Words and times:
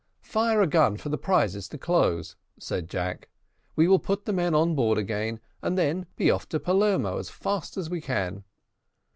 "Fire 0.23 0.63
a 0.63 0.65
gun 0.65 0.97
for 0.97 1.09
the 1.09 1.17
prizes 1.19 1.67
to 1.69 1.77
close," 1.77 2.35
said 2.57 2.89
Jack; 2.89 3.29
"we 3.75 3.87
will 3.87 3.99
put 3.99 4.25
the 4.25 4.33
men 4.33 4.55
on 4.55 4.73
board 4.73 4.97
again, 4.97 5.39
and 5.61 5.77
then 5.77 6.07
be 6.15 6.31
off 6.31 6.49
to 6.49 6.59
Palermo 6.59 7.19
as 7.19 7.29
fast 7.29 7.77
as 7.77 7.87
we 7.87 8.01
can." 8.01 8.43